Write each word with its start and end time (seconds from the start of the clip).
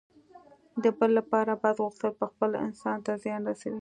د 0.83 0.85
بل 0.97 1.11
لپاره 1.19 1.51
بد 1.63 1.75
غوښتل 1.85 2.11
پخپله 2.21 2.57
انسان 2.67 2.97
ته 3.05 3.11
زیان 3.23 3.41
رسوي. 3.49 3.69